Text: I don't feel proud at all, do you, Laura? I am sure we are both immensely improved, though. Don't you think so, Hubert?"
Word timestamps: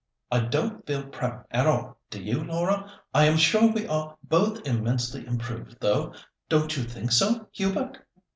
I 0.31 0.39
don't 0.39 0.83
feel 0.87 1.05
proud 1.07 1.45
at 1.51 1.67
all, 1.67 1.99
do 2.09 2.19
you, 2.19 2.43
Laura? 2.43 2.91
I 3.13 3.25
am 3.25 3.37
sure 3.37 3.71
we 3.71 3.85
are 3.85 4.17
both 4.23 4.65
immensely 4.65 5.27
improved, 5.27 5.79
though. 5.79 6.15
Don't 6.49 6.75
you 6.75 6.81
think 6.85 7.11
so, 7.11 7.47
Hubert?" 7.51 7.99